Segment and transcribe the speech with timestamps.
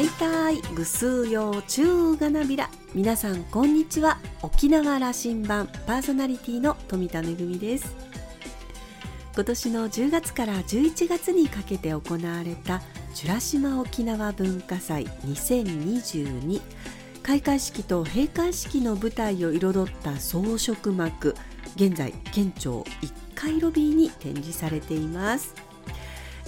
[0.00, 2.70] はいたいぐすうようちゅうがなびら。
[2.94, 4.18] 皆さんこんにちは。
[4.40, 7.94] 沖縄羅針盤パーソナリティの富田恵です。
[9.34, 12.80] 今年の10月から11月にかけて行われた
[13.22, 16.62] 美ら島沖縄文化祭2022
[17.22, 21.34] 開会式と閉会式の舞台を彩った装飾幕
[21.76, 25.69] 現在県庁1階ロビーに展示されています。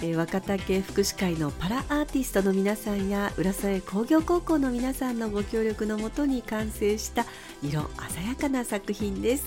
[0.04, 7.24] え若竹福祉会のパラアーティストの皆さんや浦添工業高校の皆さんのご協力のもとに完成した
[7.62, 9.44] 色鮮やかな作品です、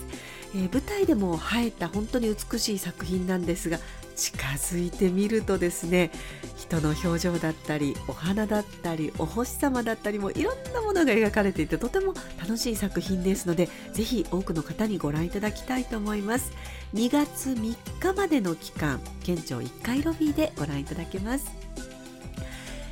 [0.56, 3.78] えー、舞台でも映えた本当に美しい作品なんですが
[4.16, 6.12] 近づいてみるとですね
[6.56, 16.54] 人の表情だったりお花だったりお星様だったりもいろんなものが描かれていてとても楽しい作品ですのでぜひ多くの方にご覧いただきたいと思います。
[16.94, 21.52] 2月3日までの期間県庁1階ロビーでご覧いただけます。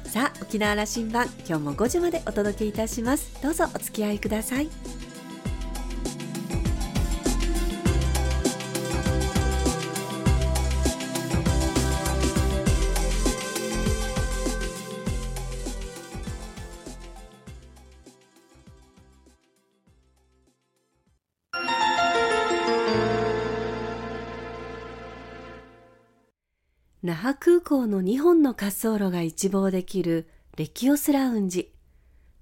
[0.03, 3.41] さあ沖縄羅針盤今日も5時までお届けいたします。
[3.41, 4.69] どうぞお付き合いください。
[27.03, 31.73] 那覇空港の2本の滑走路が一望できるレキオスラウンジ。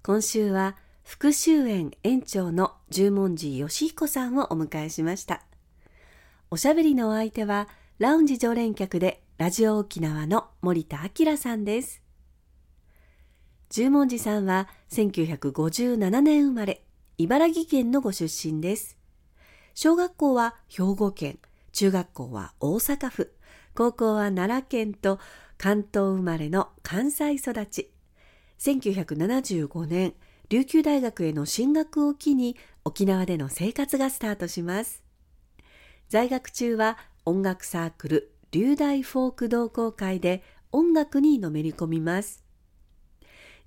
[0.04, 5.42] 今週は福州園園長の十文字義彦さんをお迎えしました。
[6.52, 12.04] おしゃべりのお相手はラウンジ常連客でラジオ沖縄の森田明さんです。
[13.72, 16.84] 十文字さんは1957年生まれ、
[17.18, 18.96] 茨城県のご出身です。
[19.74, 21.40] 小学校は兵庫県、
[21.72, 23.34] 中学校は大阪府、
[23.74, 25.20] 高校は奈良県と
[25.58, 27.92] 関東生まれの関西育ち。
[28.60, 30.14] 1975年、
[30.50, 35.04] 琉球大学への進学を機に沖縄での生活がスタートします。
[36.10, 40.44] 在学中は音楽サークル琉大フォーク同好会で
[40.74, 42.44] 音楽にのめり込みます。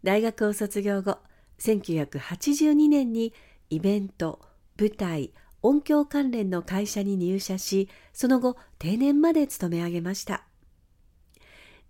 [0.02, 1.18] 大学を卒業後、
[1.58, 3.32] 1982年に
[3.70, 4.40] イベント、
[4.78, 5.32] 舞台、
[5.64, 10.44] 音響関連の会社に入社し、その後定年まで勤め上げました。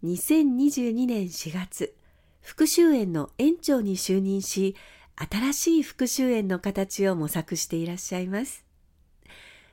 [0.04, 1.96] 2022年4月、
[2.40, 4.76] 復讐園の園長に就任し、
[5.16, 8.64] 新しい復讐園の形を模索していらっしゃいます。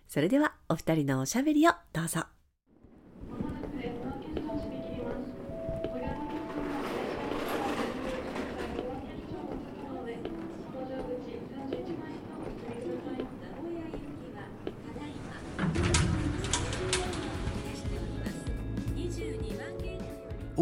[0.08, 2.26] それではお二人のおしゃべりをどうぞ。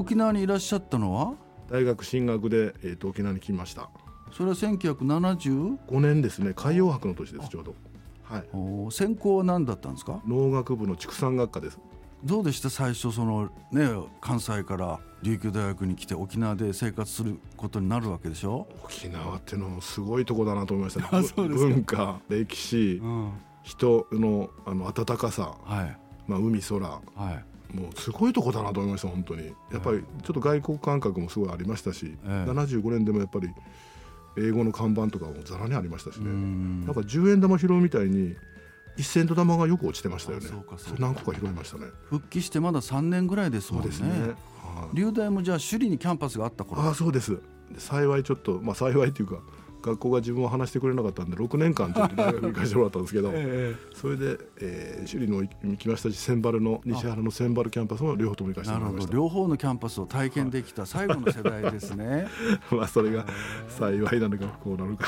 [0.10, 1.36] 沖縄にいらっしゃったのは？
[1.70, 3.92] 大学進学で、えーと、沖縄に来ました。
[4.32, 6.54] それは1975年ですね。
[6.56, 7.76] 海洋博の年ですちょうど。
[8.24, 8.92] はい。
[8.92, 10.20] 専攻は何だったんですか？
[10.28, 11.78] 農学部の畜産学科です。
[12.24, 12.72] どうでした？
[12.72, 13.88] 最初そのね
[14.20, 18.68] 関西から琉球大学に来て沖縄で生活することになるわけでしょ？
[18.84, 21.28] 沖縄っていうのもすごいとこだなと思いましたね。
[21.38, 23.32] 文化歴史、うん、
[23.62, 27.00] 人のあの温かさ、はい、まあ、海空、は
[27.32, 29.48] いもうすごいとこだなと思いました本当に。
[29.72, 33.50] やっぱりちょっと外国感覚もすごいありましたし、えー、75年でもやっぱり
[34.38, 36.30] 英語の看板とかもざらにありましたしね。
[36.30, 36.86] ん。
[36.86, 38.36] なんか10円玉拾うみたいに
[38.98, 40.48] 1セント玉がよく落ちてましたよね。
[40.98, 41.86] 何個か拾いましたね。
[42.06, 43.92] 復帰してまだ3年ぐらいですもんね。
[43.92, 46.82] そうですね、は琉大もじゃあ首里にキャンパスがあった頃。
[46.82, 47.40] あそうです。
[47.78, 49.40] 幸いちょっとまあ幸いっていうか
[49.82, 59.14] 学校が自分を離してくれなかったんで6年間ちょっと大学に行かせてもらったんですけど、えー、それで、えー、首里の行きましたし千原の西原の千原キャンパスも両方とも行かせてもらいました。
[59.14, 62.28] 両方のキャンパスを体験できた最後の世代ですね。
[62.72, 63.26] まあそれが
[63.68, 65.06] 幸いなのか不幸なのか。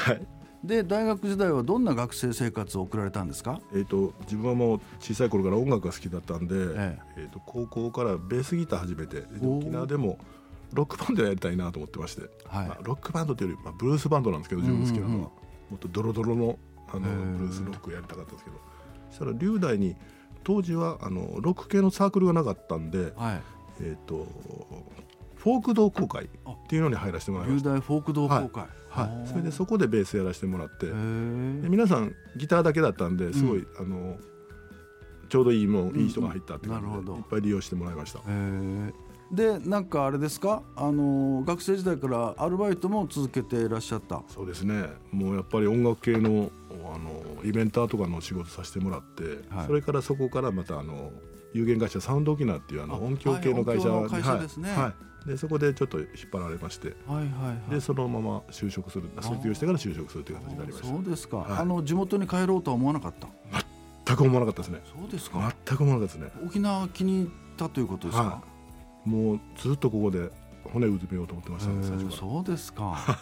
[0.63, 6.99] で大学時代はどんな学生生活を送られたんですか、えーと、自分はもう小さい頃から音楽が好きだったんで、ええ。
[7.17, 10.19] えーと高校からベースギター始めて沖縄でも
[10.73, 12.67] ロックバンドやりたいなと思ってまして、はい。
[12.67, 15.29] まあ、ロックバンドというより、まあ、ブルースバンドなんですけど自分好きなのは、
[15.69, 16.57] もっとドロドロの
[16.93, 18.57] あのブルースロックをやりたかったんですけど。
[19.11, 19.95] そしたら龍大に
[20.43, 23.41] 当時はあのロック系のサークルがなかったんで、はい、
[23.81, 24.27] えっ、ー、と
[25.35, 26.29] フォーク同好会っ
[26.67, 27.69] ていうのに入らせてもらいました。
[27.69, 30.85] 龍大フォーク同好会、はい、はい、それでそこでベースやらせてもらって。
[30.85, 34.17] 皆さんギターだけだったんですごい、うん、あの
[35.29, 38.19] ちょうどいいもん、いい人が入ったって感じで、いっぱい利用してもらいました。
[39.31, 40.61] でなんかあれですか？
[40.75, 44.21] あの学生時代からアルバイトも続けていらっしゃった。
[44.27, 44.89] そうですね。
[45.11, 46.51] もうやっぱり音楽系の
[46.93, 51.11] あのイベンターとかの仕事させてもらって、はい、それからそこからまたあの
[51.53, 54.93] 有限会社サウンド沖縄っていうあの音響系の会社に、会社ですね、は
[55.25, 60.87] い、でそこでちょっと引っ張られまして、はいはいはい、でそのまま就職する卒業してから就職するという形になりました。
[60.89, 63.27] そうですか、はい、あの地元に帰ろうとは思わなかった？
[64.05, 64.81] 全く思わなかったですね。
[64.99, 65.53] そうですか。
[65.65, 66.41] 全く思わなかったですね。
[66.45, 68.50] 沖縄気に入ったということですか、はい、
[69.05, 70.29] もうずっとここで
[70.63, 72.17] 骨うずめようと思ってましたね最初から。
[72.17, 73.19] そうですか、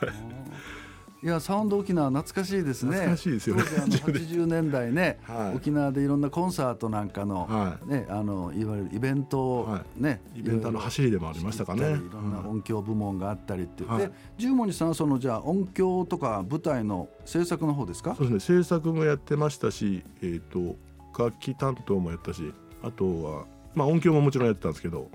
[1.23, 1.27] い。
[1.27, 2.91] やサウンド沖縄懐かしいですね。
[2.93, 3.63] 懐かしいですよね。
[3.63, 4.93] 当時あの 80年代。
[4.93, 11.81] ね、はい、沖縄でいろんなコンサートなんかの、はい、ねあのいわゆるイベントをね、イベントの走りでもありましたかね。
[11.81, 18.15] いろんな音響部門があったりって言って、うん、十文字さんはそのじゃあ音響とか舞台の制作の方ですか？
[18.15, 18.61] そうですね。
[18.61, 20.77] 制作もやってましたしえっ、ー、と
[21.21, 23.45] 楽器担当もやったしあとは
[23.75, 25.09] まあ音響ももちろんやってたんですけど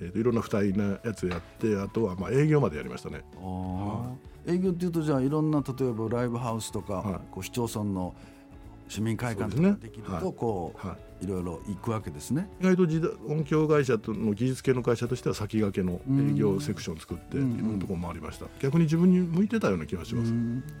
[0.00, 3.22] えーと、いろんな二人のやつやってあとはまあ営業までやりましたね。
[4.46, 8.14] 営業っていうとじゃあいろんな例えばライブハウスとか、はい、こう市町村の
[8.88, 12.48] 市民会館とかできるとこう、ねはい、いろいろ行くわけですね。
[12.60, 16.00] 意外と時代音響会社の技術系の会社としては先駆けの
[16.30, 18.46] 営業セクションを作っていろんなところもありました。
[18.60, 20.32] 逆に自分に向いてたような気がします。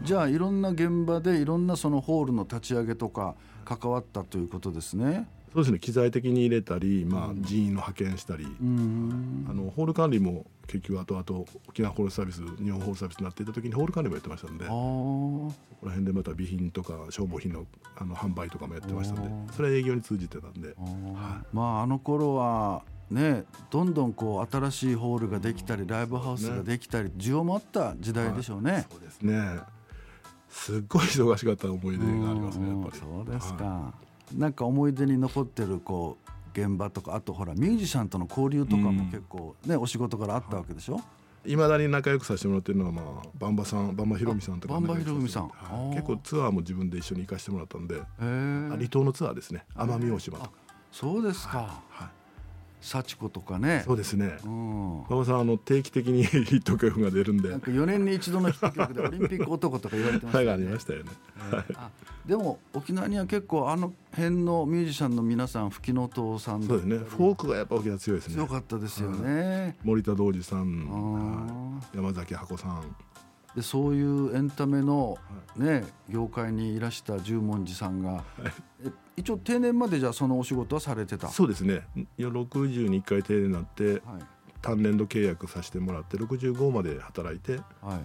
[0.02, 3.34] じゃあいろんな現場でいろんなそのホールの立ち上げとか
[3.64, 15.52] 関わったということですねそうですね機材的に入れたり、まあ、人員の派遣したり、あのホール管理も結局後々沖縄ホールサービス日本ホールサービスになっていた時にホール管理もやってましたんでそこ
[15.84, 17.66] ら辺でまた備品とか消耗品の
[17.96, 20.76] あの販売とかもやってましたんでそれは営業に通じてたんで、はい、
[21.52, 28.72] まああの頃はね、どんどんこう新しいホールができたりライブハウスができたり、需要もあった時代でしょうね。
[28.72, 29.60] はい、そうですね。
[30.50, 32.98] すっごい忙しかった思い出がありますねやっぱり。
[32.98, 41.00] そうですか、はいなんか思い出に残ってるこう現場とかあとほらミュージシャンとの交流とかも結構ね、お仕事からあったわけでしょ？
[41.44, 41.56] い。
[41.56, 48.02] まだに仲良くさせてもらってるのは、まあ、バンバさんバンバひろみさんとかバンバひろみさん、はい、結構ツアーも自分で一緒に行かせてもらったんで。
[48.18, 49.64] 離島のツアーですね。
[49.76, 50.50] 奄美大島とか。
[50.90, 52.17] そうですか、はい
[52.88, 53.82] 幸子とかね。
[53.84, 54.38] そうですね。
[54.44, 57.50] 馬場さんあの定期的に ヒット曲が出るんで。
[57.50, 60.46] なんか4年に一度のヒット曲でオリンピック男とか言われてましたね。
[60.46, 61.10] はいありましたよね、
[61.50, 68.34] はい、でも沖縄には結構あの辺のミュージシャンの皆さん吹きの塔さんそうですねフォークがやっぱ沖縄強いですね。
[68.34, 71.80] 強かったですよね、森田道二さん。
[71.94, 72.96] 山崎箱さん
[73.58, 75.18] でそういうエンタメの、
[75.56, 78.22] ね、業界にいらした十文字さんが、はい、
[79.16, 81.26] 一応定年までじゃそのお仕事はされてた？
[81.26, 81.82] そうですね。
[82.20, 84.00] 60に1回定年になって、はい、
[84.62, 88.00] 単年度契約させてもらって65まで働いて、は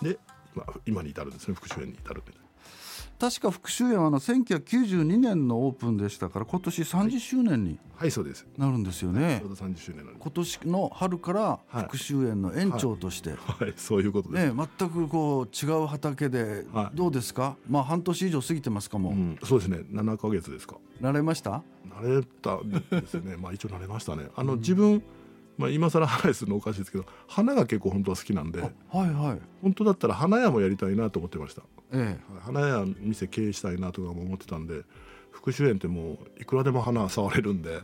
[0.00, 0.16] い、で、
[0.54, 2.22] まあ、今に至るんですね復讐園に至る
[3.20, 8.10] 確か福州園はあの1992年のオープンでしたから今年30周年にはい。
[8.10, 8.46] そうです。
[8.56, 14.54] なるんですよね、ちょうど30周年今年の春から福州園の園長として、はい、はい、そういうことです。
[14.54, 16.64] ね全くこう違う畑で
[16.94, 19.80] どうですか、まあ半年以上過ぎてますかも、うん、そうですね。
[19.92, 20.76] 7か月ですか。
[21.02, 21.62] 慣れました？
[21.90, 23.36] 慣れたですね。
[23.40, 24.28] まあ一応慣れましたね。
[24.34, 25.02] あの、自分
[25.60, 31.62] まあ、今更話するのおかしいですけど花が結構本当は好きなんで、はいはい、本当だったら花屋もやりたいなと思ってました、
[31.92, 34.82] ええ、花屋店経営したいなとかも思ってたんで
[35.30, 37.80] 福祉園ってもういくらでも花触れるんで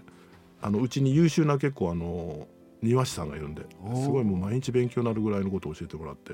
[0.63, 2.49] あのうちに優秀な結構あの
[2.83, 3.63] 庭師さんがいるんで
[3.95, 6.33] すごいもう毎日勉強になるぐらいのことを教えてもらって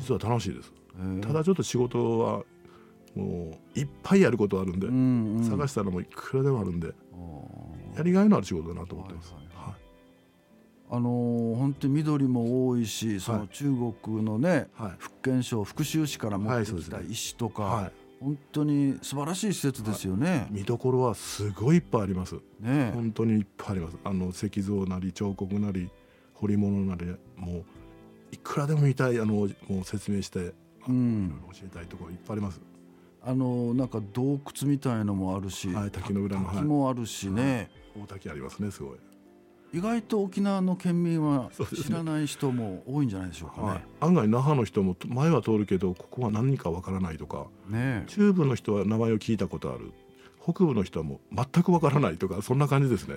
[0.00, 0.72] 実は楽しいです、
[1.20, 2.44] ただちょっと仕事は
[3.14, 6.92] もういっぱいやることあるんで、うんうん、探したらもういくらでもあるんで
[7.96, 9.50] やりがいのある仕事だなと思ってます、はい
[10.92, 13.64] あのー、本当に緑も多いしその中
[14.02, 22.34] 国のね、はい、福建省福州市から持ってきた石とか、はい、本当に素晴らしい施設ですよね、見どころはすごいいっぱいあります。
[22.58, 23.98] ね本当にいっぱいあります。
[24.02, 25.90] あの石像なり彫刻なり
[26.34, 27.06] 彫り物なり
[27.36, 27.64] もう
[28.32, 29.54] いくらでも見たいあのもう
[29.84, 30.52] 説明して、
[30.88, 32.60] うん、教えたいところいっぱいあります。
[33.22, 38.98] あのなんか洞窟みたいのもあるし、はい、滝の裏の滝もあるしね、大滝ありますねすごい
[39.72, 41.50] 意外と沖縄の県民は
[41.84, 49.92] 知らない人も多いんじゃないでしょうかね、ねはい、案外那覇の人も前は通るけどここは何かわからないとか、ね、中部の人は名前を聞いたことある。
[50.42, 53.16] 北部の人はもう全くわからないとかそんな感じですね。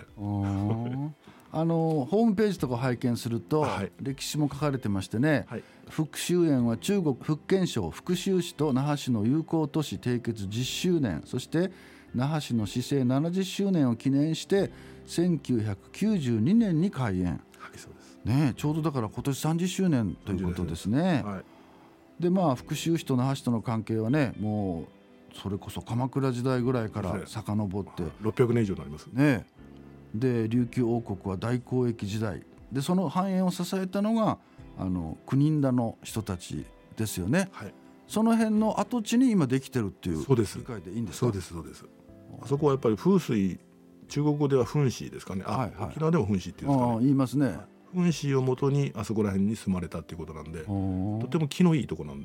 [1.56, 11.22] あのホームページとか拝見すると、はい、歴史も書かれてましてね、はい、福州園は中国福建省福州市と那覇市の友好都市締結10周年。
[11.26, 11.72] そして
[12.16, 14.72] 那覇市の市政70周年を記念して
[15.08, 18.20] 1992年に開園、はいそうです。
[18.26, 21.24] ね、ちょうどだから今年30周年ということですね。
[21.26, 24.88] はい、でまあ福州市と那覇市との関係はねも
[25.34, 29.08] うそれこそ鎌倉時代ぐらいから遡って、ね、600年以上になります。
[29.08, 29.46] ね。
[30.16, 32.44] で琉球王国は大交易時代。
[32.72, 34.38] でその繁栄を支えたのが
[34.78, 37.50] あの国人の人たちですよね。
[37.52, 37.74] はい、
[38.08, 41.26] その辺の跡地に今できてるっていう理解でいいんですか？
[41.26, 41.86] そうですそうです。
[42.42, 43.60] あそこはやっぱり風水
[44.08, 45.44] 中国語では噴子ですかね。
[45.46, 46.98] あ、はいはい、沖縄でも噴子っていうんですかね。
[47.02, 47.58] 言いますね。
[47.96, 52.16] 噴子をもとにあそこら辺に住まれたっていうことなんでとても気のいいところ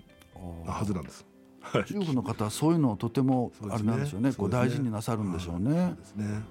[0.65, 1.27] なはずなんです。
[1.87, 5.71] 中国の方はそういうのをとてもあれなんでしょうね、ね、こう大事になさるんでしょうね。
[5.71, 6.43] そうですね。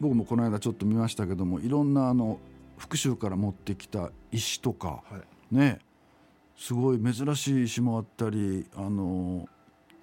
[0.00, 2.38] 僕もこの間ちょっと見ましたけどもいろんなあの
[2.78, 5.18] 福州から持ってきた石とか、は
[5.52, 5.78] い、ね
[6.56, 9.48] すごい珍しい石もあったりあの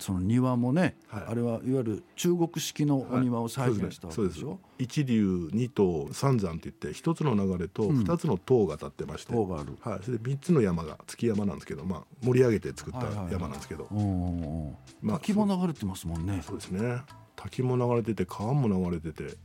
[0.01, 16.41] その庭もね、はい、あれはいわゆる中国式のお庭を再現したわけでしょ、はい、一流二島三山っていって一つの流れと二つの塔が立ってまして、塔、うん、がある、はい、それで三つの山が月山なんですけど、まあ、盛り上げて作った山なんですけど、はいはいまあ、滝も流れてますもんね。
[16.45, 17.01] そうですね。
[17.35, 19.35] 滝も流れてて川も流れてて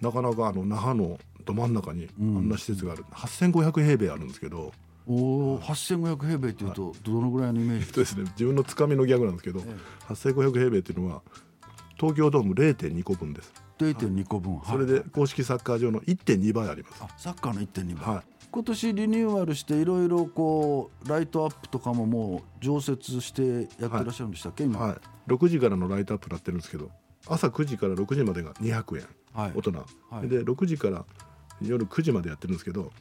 [0.00, 4.72] なかなかあの那覇のど真ん中にあんな施設がある、うん、8500平米あるんですけど
[5.06, 5.14] お
[5.54, 7.92] お、8500平米っていうとどのぐらいのイメージ？
[7.92, 11.22] ですね自分のつかみのギャグなんですけど、ええ、8500平米っていうのは
[11.96, 13.52] 東京ドーム0.2個分です。
[13.78, 17.22] 0.2個分、はい、それで公式サッカー場の1.2倍あります。
[17.24, 23.42] サッカーの1.2倍、はい、今年リニューアルしていろいろこうライトアップとかももう常設して
[23.82, 26.90] やってらっしゃるんでしたっけ、はい、今、はい、6時からのライトアップになってるんですけど
[27.26, 29.72] 朝9時から6時までが200円、はい、大人、
[30.10, 31.04] はい、で6時から
[31.60, 32.92] 夜9時までやってるんですけど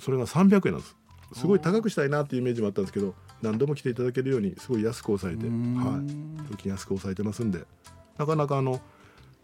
[0.00, 0.96] それが300円なんです
[1.34, 5.52] すごい高くしたいなっていうイメージもあったんですけど何度も来ていただけるようにすごい安く抑えて、はい、
[6.50, 7.64] 料金安く抑えてますんで
[8.18, 8.80] なかなかあの、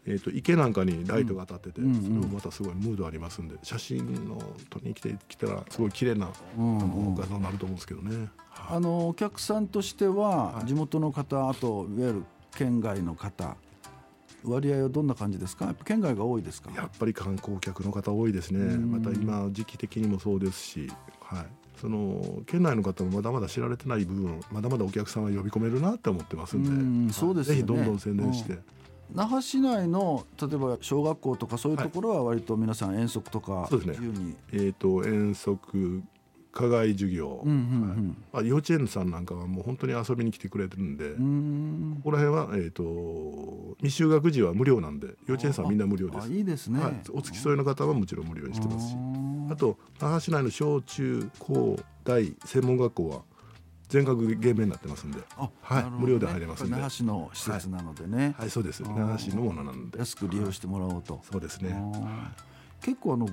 [0.07, 4.41] えーと、池なんかにライトが当たってて、うん、それもまたすごいムードありますんで写真の
[4.71, 8.29] 撮りに来てきたらすごい綺麗な、うん、あの画像になると思うんですけどね。
[8.71, 12.25] あのお客さんとしては、地元の方あといわゆる
[12.57, 13.57] 県外の方
[14.45, 15.75] 割合はどんな感じですか？
[15.85, 16.71] 県外が多いですか？
[16.75, 18.77] やっぱり観光客の方多いですね。
[18.77, 21.47] また今時期的にもそうですし、はい、
[21.81, 28.59] その県内の方もまだまだ知られてない部分まだまだお客さんは呼び込めるなって思ってますんで、うんそうです、ね、ぜひどんどん宣伝して。
[29.15, 36.03] 那覇市内の例えば小学校とかそういうところは割と皆さん遠足とか自由に、はい、えーと遠足
[36.53, 38.17] 課外授業、うんうんうん。
[38.33, 41.11] はい、幼稚園さんなんかはもう本当に遊びに来てくれてるんで
[42.01, 46.29] ここら辺は、えーと、未就学児は無料なんで幼稚園さんはみんな無料です。
[46.33, 48.97] いいですね、はい、お付き添いの方はもちろん無料にしてますし
[49.51, 53.23] あと那覇市内の小中高大専門学校は
[53.89, 55.21] 全額減免になってますんで、
[55.63, 56.73] はい、無料で入れますんで。
[56.73, 58.35] 那覇市の施設なのでね。
[58.39, 58.83] はい、そうです。
[58.83, 59.99] 那覇市のものなんで。
[59.99, 61.23] 安く利用してもらおうと。
[61.31, 61.75] そうですね。
[62.83, 63.29] 結構あの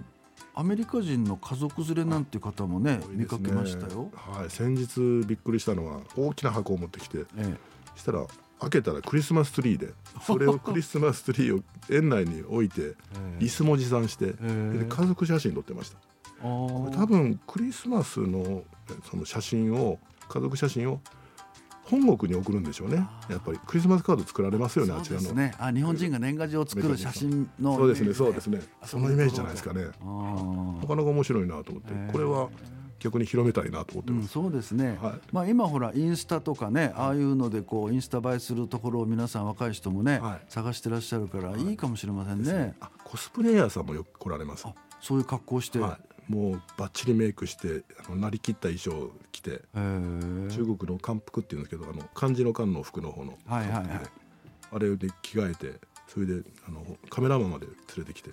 [0.58, 8.26] アメリカ人の家族連れなんていう方もね、ね、見かけましたよ、はい、先日びっくりしたのは大きな箱を持ってきて、ええ、したら
[8.62, 9.90] 開けたらクリスマスツリーで
[10.24, 12.96] それをクリスマスツリーを園内に置いて
[13.40, 15.98] 椅子も持参して、で家族写真撮ってました。
[16.42, 18.64] これ多分クリスマスの
[19.10, 21.02] その写真を家族写真を
[21.86, 23.08] 本国に送るんでしょうね。
[23.30, 23.60] やっぱり。
[23.66, 28.62] クリスマスカード作られますよねあちらの、ね、あ日本人が年賀状を作る写真のそうですねそうですね。
[28.84, 29.84] そのイメージじゃないですかね。
[29.84, 31.94] なかなか面白いなと思って。
[32.12, 32.50] これは
[33.00, 41.74] 逆に広めたいなと思ってます、うん、そうですね、はい、まあ、今ほらインスタとかねああいうのでこうインスタ映えするところを皆さん若い人もね、はい、探してらっしゃるからい。
[41.74, 42.52] いかもしれませんね。
[42.52, 42.74] ね、
[43.04, 44.66] コスプレイヤーさんもよく来られます。
[45.02, 53.88] そういう格好して、はいもうばっちりメイクしてあのなりきった衣装を着て中国の漢服っていうんですけどあの漢字の漢の服の方の、はいはいはい、
[54.72, 58.30] あれで着替えてそれであのカメラマンまで連れてきて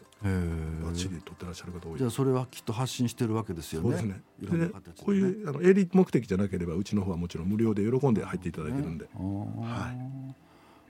[0.82, 1.98] ばっちり撮ってらっしゃる方多い。
[1.98, 3.88] じゃあそれはきっと発信してるわけですよね。
[3.88, 4.22] そうですね。
[4.40, 4.70] でね。
[4.98, 9.06] こういうあの営利目的じゃなければうちの方はもちろん無料で喜んで入っていただけるんで。
[9.14, 10.34] はい。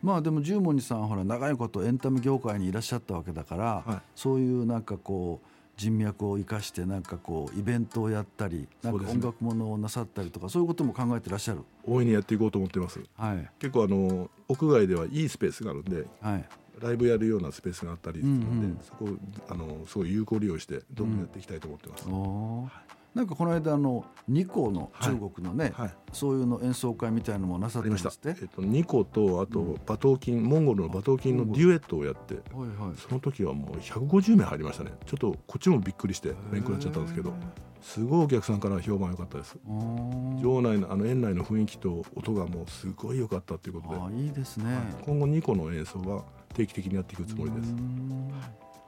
[0.03, 11.61] まあでも十文字さんほら長いことエンタメ業界にいらっしゃったわけだから、はい、そういうなんかこう人脈を生かしてなんかこうイベントをやったりなんか音楽ものをなさったりとかそういうことも考えてらっしゃる？
[11.85, 16.45] 大いにやっていこうと思ってます、はい、結構あの屋外ではいいスペースがあるんで、はい、
[16.81, 19.09] ライブやるようなスペースがあったりするので、うんうん、そこを
[19.49, 22.71] あのすごい有効利用してどんどんやっていきたいと思ってます、うん
[23.15, 25.87] なんかこの間あの二校の中国のね、はい。
[25.87, 28.29] はい、そういうの演奏会みたいなのもなさってまして。
[28.29, 34.93] えっと、二校とあと馬頭琴、モンゴルの馬頭琴のデュエットをやって、はいはい、その時はもう150名入りましたね。
[35.05, 37.35] ちょっとこっちもびっくりして勉強になっちゃったんですけど
[37.83, 39.59] すごいお客さんから評判良かったです。
[39.67, 44.01] 場内のあの園内の雰囲気と音がもうすごい良かったということで。
[44.01, 47.75] あいいですね、今後二校の演奏は定期的にやっていくつもりです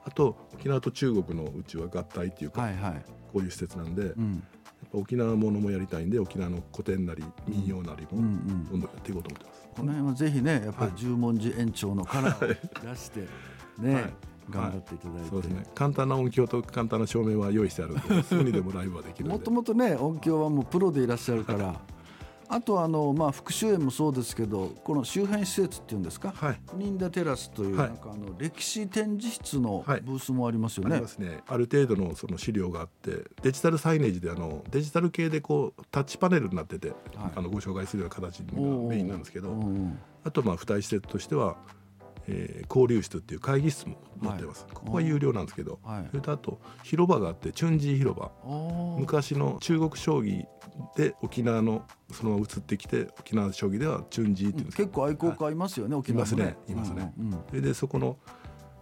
[0.05, 4.37] あと沖縄と中国のうちは合体っていうか、はいはい、こういう施設なんで、うん、や
[4.85, 9.67] っぱ沖縄ものもやりたいんで沖縄の古典なり民謡なりもどんどんやっていこうと思ってます。
[9.75, 13.27] この辺はぜひねやっぱり十文字延長のカラーを出して
[13.79, 14.13] ね、はい、
[14.49, 15.65] 頑張っていただいて、そうですね。
[15.73, 21.81] 簡単な音響と簡単な照明は用意してあるんですぐにでもライブはできるもともとね音響はもうプロでいらっしゃるから
[22.47, 30.95] あとあの、まあ、福州園もそうですけどこの周辺施設っていうんですか、はい、ニンダテラスという、なんかあの歴史展示室のブースもありますよね。
[30.95, 31.41] ありますね。
[31.47, 36.97] ある程度のその資料があってデジタルサイネージであのデジタル系でこうタッチパネルになってて、はい、
[37.35, 39.55] あのご紹介するような形がメインなんですけど
[40.23, 41.57] あとまあ付帯施設としては
[42.27, 48.31] えー、交流室っていう会議室も持ってます、はい、ここは有料なんですけど、はい、それとあと広場があってチュンジー広場。
[48.97, 50.45] 昔の中国将棋
[50.95, 56.31] で沖縄のそのまま移ってきて沖縄将棋ではチュンジーっていうんです結構愛好家いますよね、沖縄ね。
[56.31, 58.17] いますねいますね、うんうん、それでそこの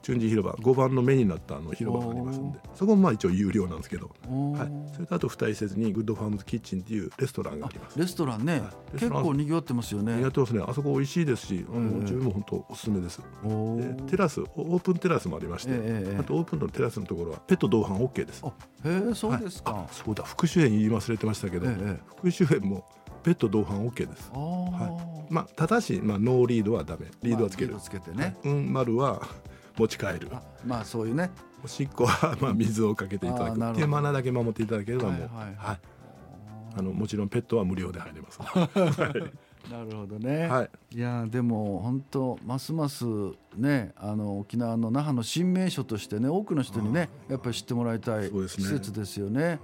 [0.04, 7.98] 順次広場5番の目になったあの広場がありますんでそこもまあ一応有料なんですけど、はい、それとあと付帯施設にグッドファームズキッチンっていうレストランがあります。
[7.98, 10.16] レストランね、はい、結構にぎわってますよね。
[10.16, 13.22] にってますねあそこ美味しいですし、あの自分も本当おすすめです。
[13.22, 18.44] でテラスオープンテラスもありまして、えー、あとオープンのテラスのところはペット同伴 OK です。
[18.46, 18.52] へ
[18.86, 20.24] えそうですか、はい、そうだ。
[20.26, 22.86] 復讐園言い忘れてましたけど、えー、復讐園も
[23.24, 24.30] ペット同伴 OK です。
[24.34, 25.34] はい。
[25.34, 27.08] まあただしまあノーリードはダメ。
[27.24, 27.72] リードはつける。
[27.72, 28.36] まあ、つけてね。
[28.44, 29.22] うん、丸は
[29.78, 30.30] 持ち帰る。
[30.66, 31.32] まあそういうね。
[31.64, 33.72] おしっこはまあ水をかけていただく。
[33.72, 35.80] っていうマナーだけ守っていただければもう、はい、はいはい、
[36.76, 38.40] あのもちろんペットは無料で入れます。
[39.72, 40.48] なるほどね。
[40.48, 43.06] はい、いやでも本当ますます
[43.56, 49.60] ねあの沖縄の那覇の新名所としてね多くの人にねやっぱり知ってもらいたい施設ですよね。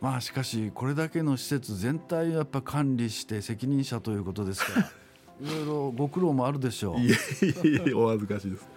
[0.00, 4.90] まあしかしこれだけの施設全体をやっぱ管理して責任者ということですから
[5.40, 7.00] いろいろご苦労もあるでしょう。
[7.00, 8.68] いえいえお恥ずかしいです。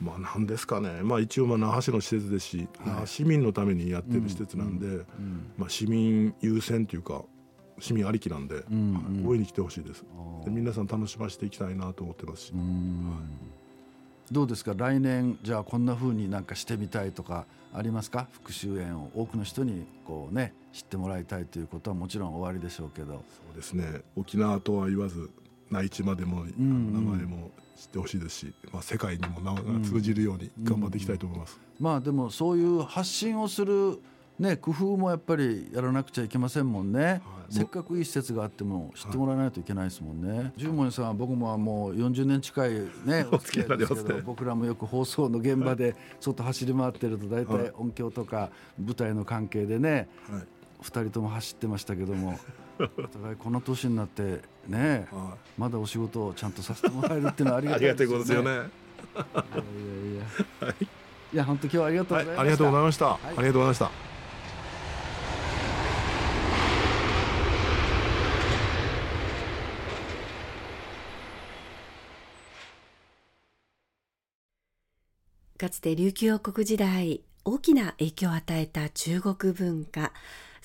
[0.00, 7.22] まあ何ですかね、まあ、一応まあ那覇市の施設ですし、はい、市民のためにやってる施設なんで、うんうん、まあ、市民優先というか
[7.78, 10.04] 市民ありきなんで、うんうん、応援に来てほしいです。
[10.44, 14.74] で皆さん楽しませていきたいなと思ってますし、はい、どうですか？
[14.76, 18.28] 来年じゃあこんなふうになんかしてみたいとかありますか？
[18.32, 23.12] 復習園を多くの人にこうね知ってもらいたいということはもちろん終わりでしょうけど。
[23.12, 23.20] そ
[23.52, 24.02] うですね。
[24.14, 25.30] 沖縄とは言わず
[25.70, 34.00] 内地までも名前も知ってほしいですし、まあ、世界にも名が通じるように頑張っていきたいと思います、うん、まあでもそういう発信をする
[34.38, 42.70] ね、工夫もやっぱりやらなくちゃいけませんもんね、はい、せっかくいい施設があっても知ってもらわないといけないですもんね、はい、十文さん僕ももう40年近い
[43.06, 50.42] ね お付き合いですけど、僕らもよく放送の現場で外走り回ってると大体音響とか舞台の関係でね、はい、
[50.82, 52.38] 2人とも走ってましたけども
[52.78, 58.24] お互いこの年になってね、はい、まだお仕事をちゃんとさせてもらえるっていうのはありがたいですよね。
[58.32, 60.16] いよねいやいやい
[60.60, 62.36] や、はい、いや本当今日はありがとうございました。
[62.36, 63.06] はい、ありがとうございました。
[63.06, 64.06] ありがとうございました。
[75.58, 80.12] かつて琉球王国時代大きな影響を与えた中国文化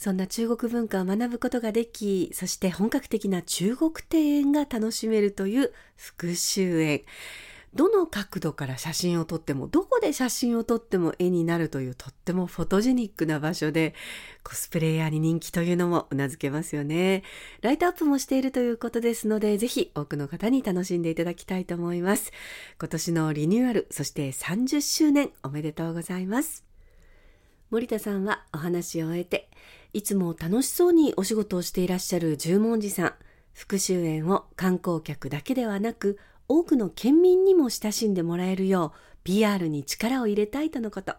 [0.02, 7.02] そんな中国文化を学ぶことができ、そして本格的な中国庭園が楽しめるという復習園。
[7.76, 13.94] どの角度から写真を撮っても、どこで写真を撮っても絵になるというとってもフォトジェニックな場所で、
[14.44, 17.22] コスプレイヤーに人気というのも頷けますよね。
[17.62, 22.32] ライトアップもしているということですので、ぜひ多くの方に楽しんでいただきたいと思います。
[22.80, 26.66] 今年のリニューアル、そして30周年おめでとうございます。
[27.70, 29.48] 森田さんはお話を終えて、
[29.94, 33.14] いつも楽しそうにお仕事をしていらっしゃる十文字さん、
[33.54, 41.16] 復習園を観光客だけではなく、多くの県民にも親しんでもらえるよう、PR に力を入れたいとのこと。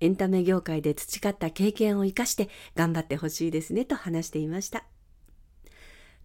[0.00, 4.84] エンタメ業界で培った経験を生かして頑張ってほしいですねと話していました。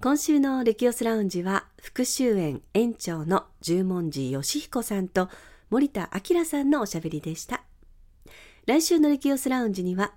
[0.02, 5.30] 今週のレキオスラウンジは、復習園園長の十文字義彦さんと
[5.70, 7.64] 森田明さんのおしゃべりでした。
[8.66, 10.16] 来週のレキオスラウンジには、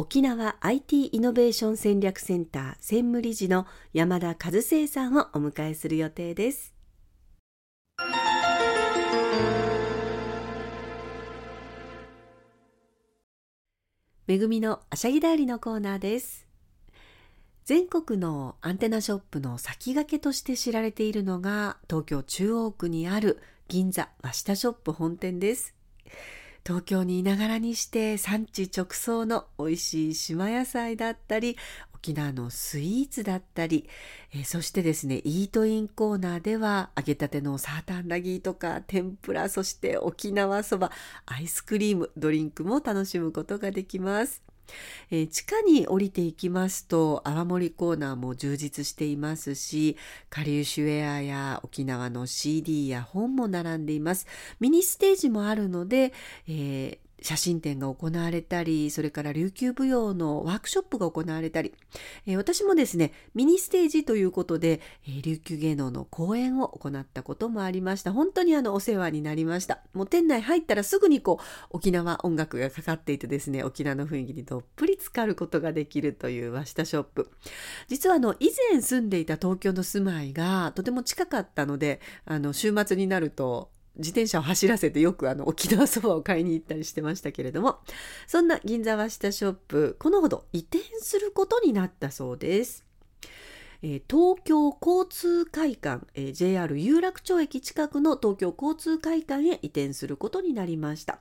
[0.00, 6.72] 沖縄 IT イノベーション戦略センター専務理事の山田和生さんをお迎えする予定です。
[14.28, 16.46] めぐみのあしゃぎだよりのコーナーです。
[17.64, 25.74] 全国のアンテナショップの先駆けとして知られているのが東京中央区にある銀座和下ショップ本店です。
[26.68, 31.56] 東京にいながらにして産地直送の美味しい島野菜だったり
[31.94, 33.88] 沖縄のスイーツだったり、
[34.34, 40.92] えー、そしてですねイートインコーナーでは揚げたてのサーターンラギーとか天ぷらそして沖縄そば
[41.24, 44.47] アイスクリームドリンクも楽しむことができます。
[45.10, 49.96] えー、地下に降りていきますと泡盛コーナーも充実していますし
[50.30, 54.26] 下流シュウェアや沖縄の CD や本も並んでいます。
[54.60, 56.12] ミニステージもあるので、
[56.46, 61.74] えー写真展が行われたり、それから琉球舞踊のワークショップが行われたり、
[62.26, 68.12] えー、私もですね、ミニステージということで、えー、琉球芸能の講演を行ったこともありました。
[68.12, 69.80] 本当にあのお世話になりました。
[69.92, 77.30] もう店内入ったらすぐにこう沖縄音楽がかかっていてですね、沖縄の雰囲気にどっぷり浸かることができるという和下ショップ。
[77.88, 87.78] 実はあの以前住んでいた東京の住まいがとても近かったので、あの週末になると自転車を走らせてよくあの沖縄そばを買いに行ったりしてましたけれども
[88.26, 92.88] そんな銀座和下ショップこのほど移転することになったそうです。
[93.80, 101.20] え東京交通会館、え JR 有楽町駅近くの東京交通会館へ移転することになりました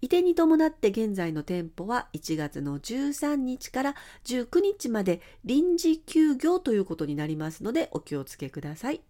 [0.00, 9.02] 移転に伴って現在の店舗は1月の13日から19日まで臨時休業ということになりますのでお気をつけください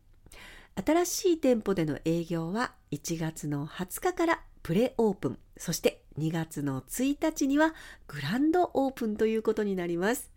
[0.85, 7.75] 新しい店舗での営業は1月の20日からプレオープン、そして2月の1日には
[8.07, 10.31] グランドオープンということになります。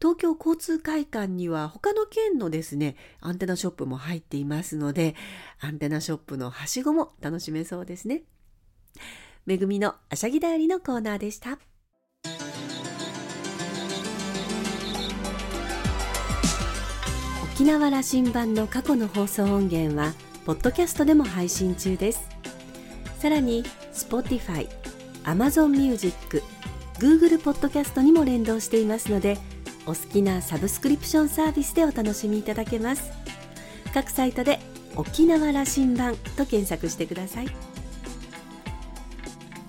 [0.00, 5.14] 東京交通会館には他の県のですね、アンテナショップも入っていますので、
[5.60, 8.22] アンテナショップのはしごも楽しめそうですね。
[9.44, 11.58] めぐみのあしゃぎだよりのコーナーでした。
[17.56, 20.12] 沖縄羅針盤の過去の放送音源は
[20.44, 22.28] ポッドキャストでも配信中です。
[23.18, 23.64] さらに
[23.94, 24.68] Spotify、
[25.24, 26.42] Amazon Music、
[26.98, 29.38] Google ポッドキャストにも連動していますので
[29.86, 33.10] お好きなサブスクリプションサービスでお楽しみいただけます。
[33.94, 34.58] 各サイトで
[34.94, 37.48] 沖縄羅針盤と検索してください。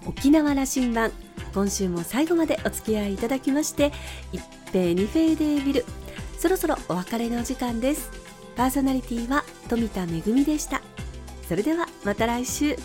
[0.05, 1.13] 沖縄羅針盤
[1.53, 3.93] 今週も最後までお付き合いいただきまして
[4.33, 5.85] 一平二平デービル
[6.37, 8.11] そろそろお別れのお時間です。
[8.55, 10.07] パーソナリティは富田恵
[10.43, 10.81] でした。
[11.47, 12.75] それではまた来週。